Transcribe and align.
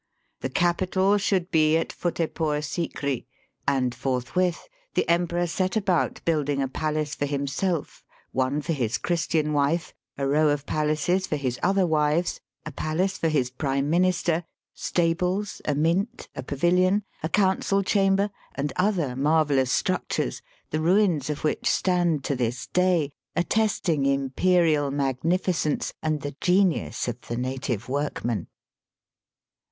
The 0.39 0.49
capital 0.49 1.19
should 1.19 1.51
be 1.51 1.77
at 1.77 1.89
Futtehpore 1.93 2.63
Sikri, 2.63 3.27
and 3.67 3.93
forthwith 3.93 4.67
the 4.95 5.07
Em 5.07 5.27
peror 5.27 5.47
set 5.47 5.77
about 5.77 6.25
building 6.25 6.59
a 6.59 6.67
palace 6.67 7.13
for 7.13 7.27
himself, 7.27 8.03
one 8.31 8.61
for 8.63 8.73
his 8.73 8.97
Christian 8.97 9.53
wife, 9.53 9.93
a 10.17 10.25
row 10.25 10.49
of 10.49 10.65
palaces 10.65 11.27
for 11.27 11.35
his 11.35 11.59
other 11.61 11.85
wives, 11.85 12.39
a 12.65 12.71
palace 12.71 13.15
for 13.15 13.27
his 13.27 13.51
Prime 13.51 13.91
Minister, 13.91 14.43
stables, 14.73 15.61
a 15.65 15.75
mint, 15.75 16.29
a 16.35 16.41
pavilion, 16.41 17.03
a 17.21 17.29
council 17.29 17.83
chamber, 17.83 18.31
and 18.55 18.73
other 18.77 19.15
marvellous 19.15 19.71
structures, 19.71 20.41
the 20.71 20.81
ruins 20.81 21.29
of 21.29 21.43
which 21.43 21.69
stand 21.69 22.23
to 22.23 22.35
this 22.35 22.65
day 22.65 23.11
attesting 23.35 24.07
imperial 24.07 24.89
magnificence 24.89 25.93
and 26.01 26.21
the 26.21 26.35
genius 26.41 27.07
of 27.07 27.21
the 27.27 27.37
native 27.37 27.87
workman. 27.87 28.47